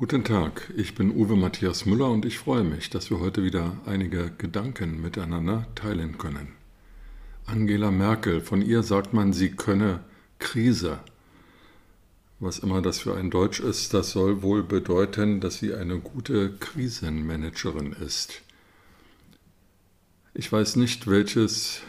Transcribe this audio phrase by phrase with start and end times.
[0.00, 3.80] Guten Tag, ich bin Uwe Matthias Müller und ich freue mich, dass wir heute wieder
[3.84, 6.52] einige Gedanken miteinander teilen können.
[7.46, 10.04] Angela Merkel, von ihr sagt man, sie könne
[10.38, 11.00] Krise.
[12.38, 16.52] Was immer das für ein Deutsch ist, das soll wohl bedeuten, dass sie eine gute
[16.52, 18.42] Krisenmanagerin ist.
[20.32, 21.80] Ich weiß nicht, welches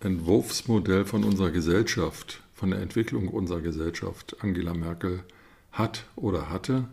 [0.00, 5.22] Entwurfsmodell von unserer Gesellschaft, von der Entwicklung unserer Gesellschaft Angela Merkel
[5.70, 6.88] hat oder hatte.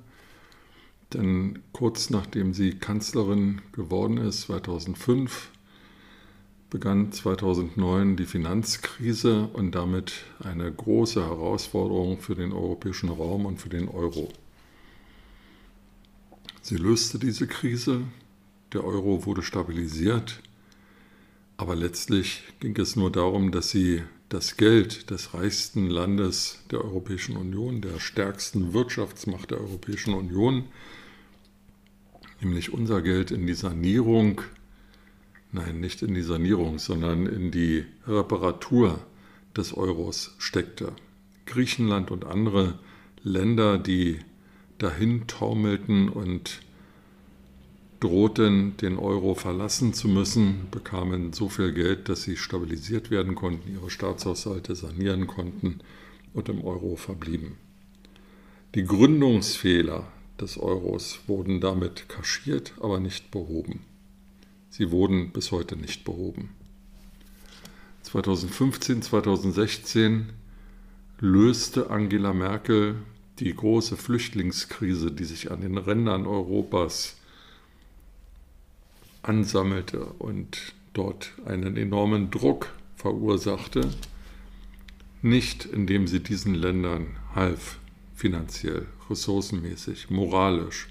[1.13, 5.52] Denn kurz nachdem sie Kanzlerin geworden ist, 2005,
[6.69, 13.69] begann 2009 die Finanzkrise und damit eine große Herausforderung für den europäischen Raum und für
[13.69, 14.30] den Euro.
[16.61, 18.02] Sie löste diese Krise,
[18.73, 20.41] der Euro wurde stabilisiert,
[21.55, 27.38] aber letztlich ging es nur darum, dass sie das Geld des reichsten Landes der Europäischen
[27.38, 30.66] Union, der stärksten Wirtschaftsmacht der Europäischen Union,
[32.41, 34.41] nämlich unser Geld in die Sanierung,
[35.52, 38.99] nein, nicht in die Sanierung, sondern in die Reparatur
[39.55, 40.94] des Euros steckte.
[41.45, 42.77] Griechenland und andere
[43.23, 44.19] Länder, die
[44.78, 46.62] dahin taumelten und
[48.00, 53.73] drohten, den Euro verlassen zu müssen, bekamen so viel Geld, dass sie stabilisiert werden konnten,
[53.73, 55.79] ihre Staatshaushalte sanieren konnten
[56.33, 57.57] und im Euro verblieben.
[58.75, 60.06] Die Gründungsfehler
[60.42, 63.81] des Euros wurden damit kaschiert, aber nicht behoben.
[64.70, 66.50] Sie wurden bis heute nicht behoben.
[68.03, 70.30] 2015, 2016
[71.20, 72.96] löste Angela Merkel
[73.40, 77.18] die große Flüchtlingskrise, die sich an den Rändern Europas
[79.22, 83.92] ansammelte und dort einen enormen Druck verursachte,
[85.22, 87.78] nicht indem sie diesen Ländern half,
[88.17, 90.88] finanziell, ressourcenmäßig, moralisch,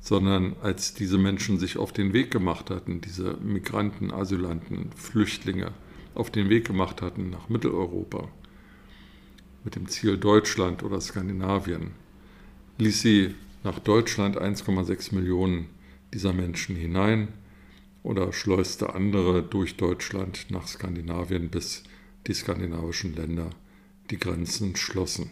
[0.00, 5.72] sondern als diese Menschen sich auf den Weg gemacht hatten, diese Migranten, Asylanten, Flüchtlinge
[6.16, 8.28] auf den Weg gemacht hatten nach Mitteleuropa
[9.62, 11.92] mit dem Ziel Deutschland oder Skandinavien,
[12.78, 15.66] ließ sie nach Deutschland 1,6 Millionen
[16.12, 17.28] dieser Menschen hinein
[18.02, 21.84] oder schleuste andere durch Deutschland nach Skandinavien, bis
[22.26, 23.50] die skandinavischen Länder
[24.10, 25.30] die Grenzen schlossen.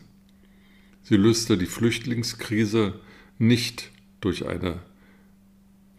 [1.09, 2.99] Sie löste die Flüchtlingskrise
[3.39, 4.83] nicht durch eine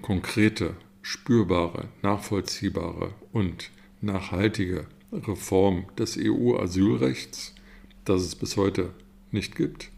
[0.02, 7.56] konkrete, spürbare, nachvollziehbare und nachhaltige Reform des EU-Asylrechts,
[8.04, 8.94] das es bis heute
[9.32, 9.92] nicht gibt,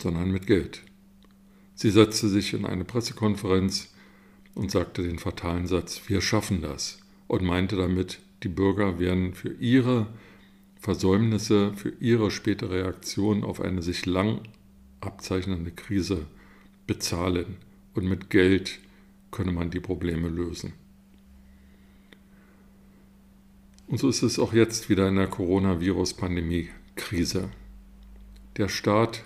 [0.00, 0.82] sondern mit Geld.
[1.74, 3.92] Sie setzte sich in eine Pressekonferenz
[4.54, 9.52] und sagte den fatalen Satz, wir schaffen das, und meinte damit, die Bürger werden für
[9.54, 10.06] ihre
[10.84, 14.40] Versäumnisse für ihre spätere Reaktion auf eine sich lang
[15.00, 16.26] abzeichnende Krise
[16.86, 17.56] bezahlen
[17.94, 18.80] und mit Geld
[19.30, 20.74] könne man die Probleme lösen.
[23.86, 27.48] Und so ist es auch jetzt wieder in der Coronavirus-Pandemie-Krise.
[28.58, 29.24] Der Staat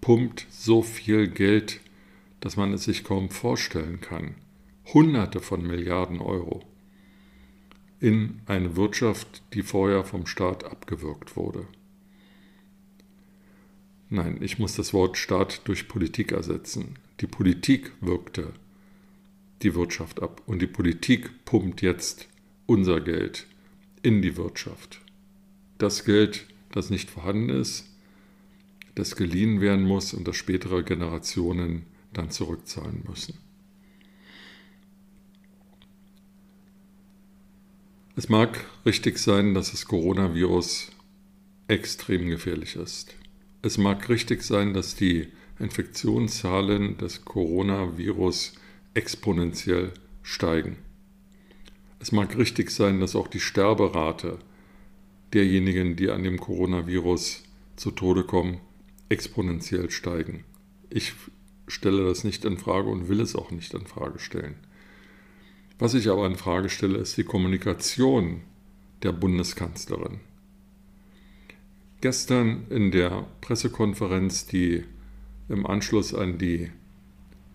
[0.00, 1.80] pumpt so viel Geld,
[2.40, 4.34] dass man es sich kaum vorstellen kann.
[4.94, 6.64] Hunderte von Milliarden Euro
[8.00, 11.66] in eine Wirtschaft, die vorher vom Staat abgewürgt wurde.
[14.08, 16.96] Nein, ich muss das Wort Staat durch Politik ersetzen.
[17.20, 18.52] Die Politik wirkte
[19.62, 22.28] die Wirtschaft ab und die Politik pumpt jetzt
[22.66, 23.46] unser Geld
[24.02, 25.00] in die Wirtschaft.
[25.76, 27.86] Das Geld, das nicht vorhanden ist,
[28.94, 33.38] das geliehen werden muss und das spätere Generationen dann zurückzahlen müssen.
[38.20, 40.90] Es mag richtig sein, dass das Coronavirus
[41.68, 43.14] extrem gefährlich ist.
[43.62, 45.28] Es mag richtig sein, dass die
[45.58, 48.52] Infektionszahlen des Coronavirus
[48.92, 50.76] exponentiell steigen.
[51.98, 54.38] Es mag richtig sein, dass auch die Sterberate
[55.32, 57.42] derjenigen, die an dem Coronavirus
[57.76, 58.60] zu Tode kommen,
[59.08, 60.44] exponentiell steigen.
[60.90, 61.14] Ich
[61.68, 64.56] stelle das nicht in Frage und will es auch nicht in Frage stellen.
[65.80, 68.42] Was ich aber in Frage stelle, ist die Kommunikation
[69.02, 70.20] der Bundeskanzlerin.
[72.02, 74.84] Gestern in der Pressekonferenz, die
[75.48, 76.70] im Anschluss an die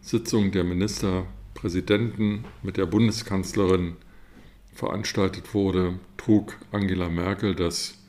[0.01, 3.95] Sitzung der Ministerpräsidenten mit der Bundeskanzlerin
[4.73, 7.99] veranstaltet wurde, trug Angela Merkel das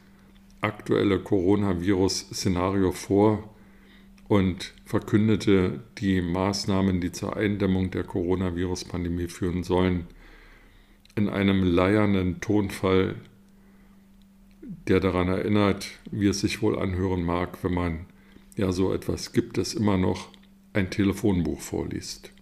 [0.63, 3.51] aktuelle Coronavirus-Szenario vor
[4.29, 10.07] und verkündete die Maßnahmen, die zur Eindämmung der Coronavirus-Pandemie führen sollen,
[11.15, 13.17] in einem leiernden Tonfall,
[14.89, 18.07] der daran erinnert, wie es sich wohl anhören mag, wenn man
[18.57, 20.29] ja so etwas gibt es immer noch,
[20.73, 22.33] ein Telefonbuch vorliest.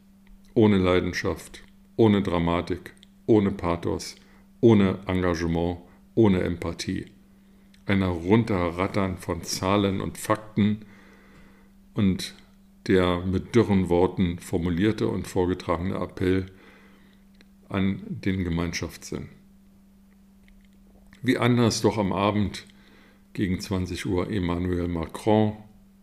[0.54, 1.62] Ohne Leidenschaft,
[1.96, 2.94] ohne Dramatik,
[3.26, 4.16] ohne Pathos,
[4.60, 5.78] ohne Engagement,
[6.14, 7.06] ohne Empathie.
[7.86, 10.86] Ein Herunterrattern von Zahlen und Fakten
[11.94, 12.34] und
[12.86, 16.46] der mit dürren Worten formulierte und vorgetragene Appell
[17.68, 19.28] an den Gemeinschaftssinn.
[21.22, 22.66] Wie anders doch am Abend
[23.32, 25.56] gegen 20 Uhr Emmanuel Macron,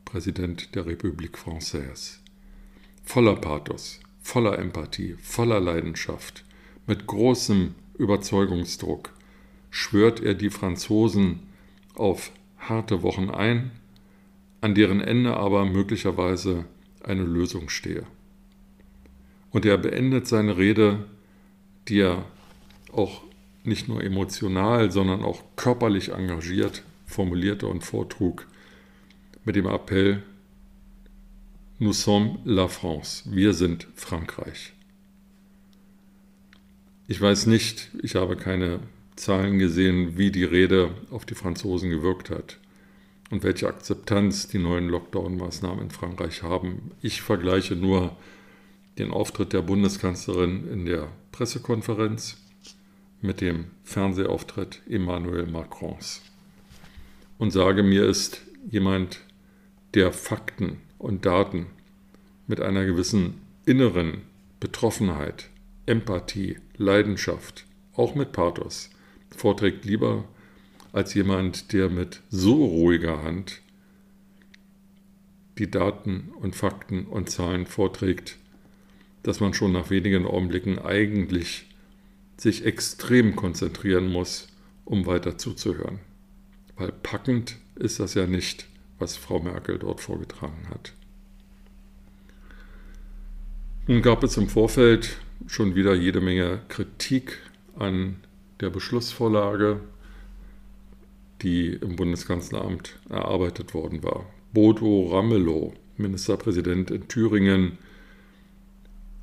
[0.03, 2.17] Präsident der République Française.
[3.03, 6.43] Voller Pathos, voller Empathie, voller Leidenschaft,
[6.87, 9.13] mit großem Überzeugungsdruck
[9.69, 11.39] schwört er die Franzosen
[11.95, 13.71] auf harte Wochen ein,
[14.61, 16.65] an deren Ende aber möglicherweise
[17.03, 18.05] eine Lösung stehe.
[19.49, 21.05] Und er beendet seine Rede,
[21.87, 22.25] die er
[22.93, 23.23] auch
[23.63, 28.47] nicht nur emotional, sondern auch körperlich engagiert formulierte und vortrug,
[29.43, 30.23] mit dem Appell,
[31.77, 34.73] Nous sommes la France, wir sind Frankreich.
[37.07, 38.79] Ich weiß nicht, ich habe keine
[39.15, 42.60] Zahlen gesehen, wie die Rede auf die Franzosen gewirkt hat
[43.31, 46.91] und welche Akzeptanz die neuen Lockdown-Maßnahmen in Frankreich haben.
[47.01, 48.15] Ich vergleiche nur
[48.97, 52.37] den Auftritt der Bundeskanzlerin in der Pressekonferenz
[53.21, 56.21] mit dem Fernsehauftritt Emmanuel Macrons
[57.37, 59.21] und sage, mir ist jemand,
[59.93, 61.67] der Fakten und Daten
[62.47, 64.21] mit einer gewissen inneren
[64.59, 65.49] Betroffenheit
[65.85, 68.89] Empathie, Leidenschaft, auch mit Pathos,
[69.35, 70.25] vorträgt lieber
[70.93, 73.61] als jemand, der mit so ruhiger Hand
[75.57, 78.37] die Daten und Fakten und Zahlen vorträgt,
[79.23, 81.67] dass man schon nach wenigen Augenblicken eigentlich
[82.37, 84.47] sich extrem konzentrieren muss,
[84.85, 85.99] um weiter zuzuhören.
[86.75, 88.67] Weil packend ist das ja nicht,
[88.97, 90.93] was Frau Merkel dort vorgetragen hat.
[93.87, 95.17] Nun gab es im Vorfeld
[95.47, 97.37] schon wieder jede Menge Kritik
[97.75, 98.15] an
[98.59, 99.81] der Beschlussvorlage,
[101.41, 104.25] die im Bundeskanzleramt erarbeitet worden war.
[104.53, 107.77] Bodo Ramelow, Ministerpräsident in Thüringen,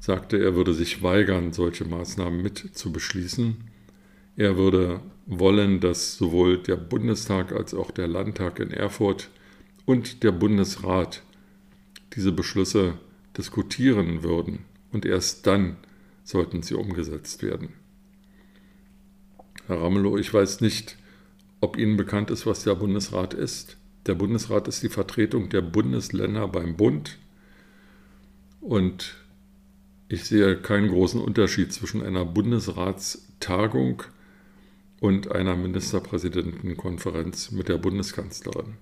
[0.00, 3.56] sagte, er würde sich weigern, solche Maßnahmen mit zu beschließen.
[4.37, 9.29] Er würde wollen, dass sowohl der Bundestag als auch der Landtag in Erfurt
[9.85, 11.23] und der Bundesrat
[12.15, 12.94] diese Beschlüsse
[13.37, 14.61] diskutieren würden
[14.93, 15.76] und erst dann
[16.25, 17.70] sollten sie umgesetzt werden.
[19.67, 20.96] Herr Ramelow, ich weiß nicht,
[21.60, 23.77] ob Ihnen bekannt ist, was der Bundesrat ist.
[24.06, 27.19] Der Bundesrat ist die Vertretung der Bundesländer beim Bund
[28.60, 29.17] und
[30.08, 34.03] ich sehe keinen großen Unterschied zwischen einer Bundesratstagung
[35.00, 38.74] und einer Ministerpräsidentenkonferenz mit der Bundeskanzlerin.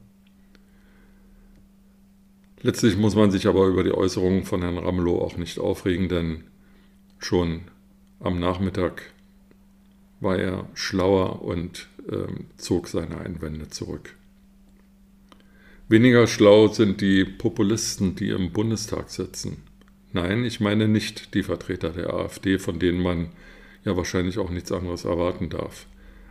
[2.63, 6.45] Letztlich muss man sich aber über die Äußerungen von Herrn Ramelow auch nicht aufregen, denn
[7.19, 7.63] Schon
[8.21, 9.03] am Nachmittag
[10.21, 11.89] war er schlauer und
[12.57, 14.15] zog seine Einwände zurück.
[15.89, 19.59] Weniger schlau sind die Populisten, die im Bundestag sitzen.
[20.13, 23.29] Nein, ich meine nicht die Vertreter der AfD, von denen man
[23.85, 25.87] ja wahrscheinlich auch nichts anderes erwarten darf,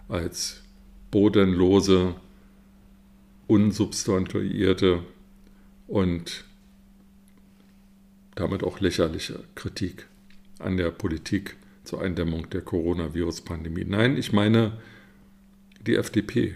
[0.10, 0.64] als
[1.12, 2.16] bodenlose,
[3.48, 5.04] unsubstantiierte
[5.88, 6.44] und
[8.36, 10.08] damit auch lächerliche Kritik
[10.60, 11.56] an der Politik
[11.86, 13.86] zur Eindämmung der Coronavirus-Pandemie.
[13.86, 14.74] Nein, ich meine
[15.88, 16.56] die FDP.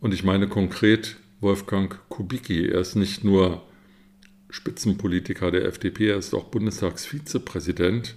[0.00, 2.68] Und ich meine konkret Wolfgang Kubicki.
[2.68, 3.62] Er ist nicht nur
[4.50, 8.16] Spitzenpolitiker der FDP, er ist auch Bundestagsvizepräsident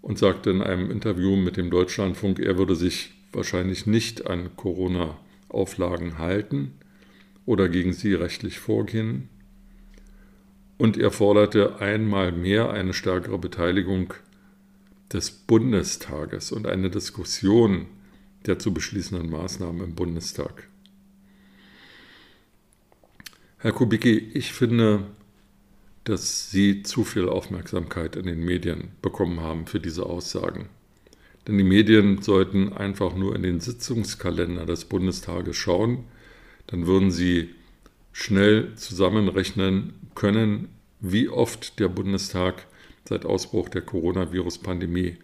[0.00, 6.18] und sagte in einem Interview mit dem Deutschlandfunk, er würde sich wahrscheinlich nicht an Corona-Auflagen
[6.18, 6.72] halten
[7.46, 9.28] oder gegen sie rechtlich vorgehen.
[10.76, 14.14] Und er forderte einmal mehr eine stärkere Beteiligung
[15.12, 17.86] des Bundestages und eine Diskussion
[18.46, 20.68] der zu beschließenden Maßnahmen im Bundestag.
[23.58, 25.06] Herr Kubicki, ich finde,
[26.04, 30.68] dass Sie zu viel Aufmerksamkeit in den Medien bekommen haben für diese Aussagen.
[31.46, 36.04] Denn die Medien sollten einfach nur in den Sitzungskalender des Bundestages schauen,
[36.66, 37.54] dann würden sie
[38.12, 40.68] schnell zusammenrechnen können,
[41.00, 42.66] wie oft der Bundestag
[43.08, 45.16] seit Ausbruch der Coronavirus-Pandemie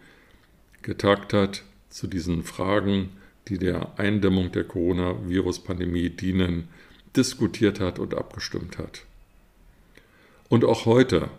[0.81, 3.09] getagt hat zu diesen Fragen,
[3.47, 6.67] die der Eindämmung der Coronavirus-Pandemie dienen,
[7.15, 9.05] diskutiert hat und abgestimmt hat.
[10.49, 11.29] Und auch heute,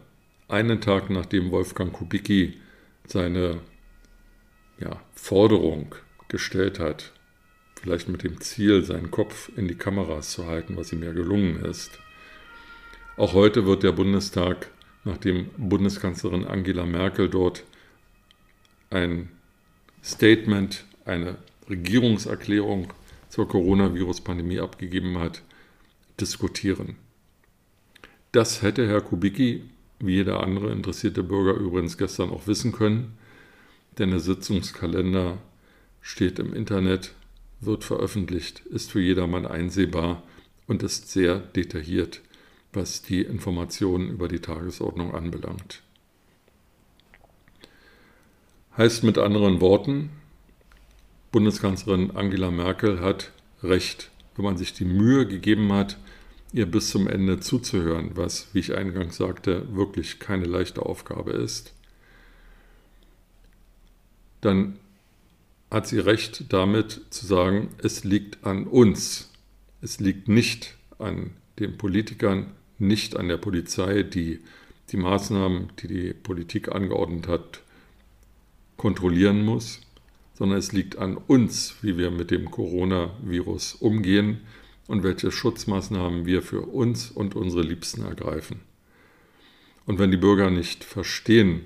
[0.48, 2.54] einen Tag nachdem Wolfgang Kubicki
[3.06, 3.60] seine
[4.78, 5.94] ja, Forderung
[6.28, 7.12] gestellt hat,
[7.80, 11.64] vielleicht mit dem Ziel, seinen Kopf in die Kameras zu halten, was ihm ja gelungen
[11.64, 11.98] ist.
[13.16, 14.70] Auch heute wird der Bundestag,
[15.04, 17.64] nachdem Bundeskanzlerin Angela Merkel dort
[18.90, 19.28] ein
[20.06, 21.36] Statement, eine
[21.68, 22.92] Regierungserklärung
[23.28, 25.42] zur Coronavirus-Pandemie abgegeben hat,
[26.20, 26.94] diskutieren.
[28.30, 29.64] Das hätte Herr Kubicki,
[29.98, 33.18] wie jeder andere interessierte Bürger übrigens gestern auch wissen können,
[33.98, 35.38] denn der Sitzungskalender
[36.00, 37.14] steht im Internet,
[37.60, 40.22] wird veröffentlicht, ist für jedermann einsehbar
[40.68, 42.20] und ist sehr detailliert,
[42.72, 45.82] was die Informationen über die Tagesordnung anbelangt.
[48.76, 50.10] Heißt mit anderen Worten,
[51.32, 55.96] Bundeskanzlerin Angela Merkel hat recht, wenn man sich die Mühe gegeben hat,
[56.52, 61.76] ihr bis zum Ende zuzuhören, was, wie ich eingangs sagte, wirklich keine leichte Aufgabe ist
[64.46, 64.78] dann
[65.70, 69.32] hat sie recht damit zu sagen, es liegt an uns.
[69.82, 74.40] Es liegt nicht an den Politikern, nicht an der Polizei, die
[74.90, 77.62] die Maßnahmen, die die Politik angeordnet hat,
[78.76, 79.80] kontrollieren muss,
[80.34, 84.40] sondern es liegt an uns, wie wir mit dem Coronavirus umgehen
[84.86, 88.60] und welche Schutzmaßnahmen wir für uns und unsere Liebsten ergreifen.
[89.86, 91.62] Und wenn die Bürger nicht verstehen,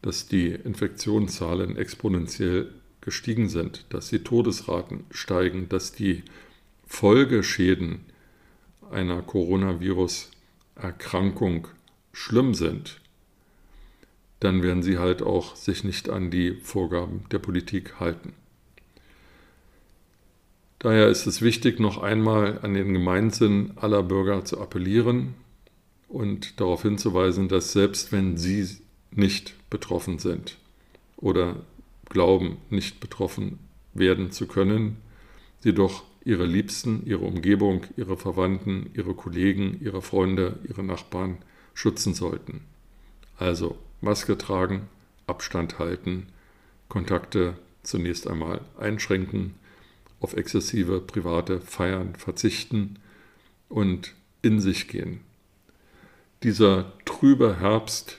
[0.00, 6.22] dass die Infektionszahlen exponentiell gestiegen sind, dass die Todesraten steigen, dass die
[6.86, 8.06] Folgeschäden
[8.90, 11.68] einer Coronavirus-Erkrankung
[12.12, 13.00] schlimm sind,
[14.40, 18.32] dann werden sie halt auch sich nicht an die Vorgaben der Politik halten.
[20.78, 25.34] Daher ist es wichtig, noch einmal an den Gemeinsinn aller Bürger zu appellieren
[26.08, 28.66] und darauf hinzuweisen, dass selbst wenn sie
[29.10, 30.56] nicht betroffen sind
[31.16, 31.56] oder
[32.08, 33.58] glauben, nicht betroffen
[33.92, 34.98] werden zu können,
[35.60, 41.38] sie doch ihre Liebsten, ihre Umgebung, ihre Verwandten, ihre Kollegen, ihre Freunde, ihre Nachbarn
[41.74, 42.60] schützen sollten.
[43.36, 44.88] Also Maske tragen,
[45.26, 46.28] Abstand halten,
[46.88, 49.54] Kontakte zunächst einmal einschränken,
[50.20, 52.98] auf exzessive private Feiern verzichten
[53.68, 55.20] und in sich gehen.
[56.42, 58.18] Dieser trübe Herbst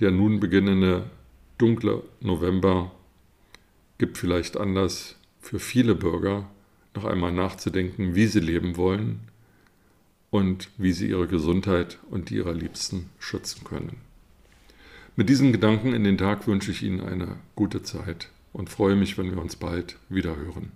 [0.00, 1.10] der nun beginnende
[1.58, 2.92] dunkle November
[3.98, 6.48] gibt vielleicht Anlass für viele Bürger,
[6.94, 9.20] noch einmal nachzudenken, wie sie leben wollen
[10.30, 14.07] und wie sie ihre Gesundheit und die ihrer Liebsten schützen können.
[15.18, 19.18] Mit diesen Gedanken in den Tag wünsche ich Ihnen eine gute Zeit und freue mich,
[19.18, 20.70] wenn wir uns bald wieder hören.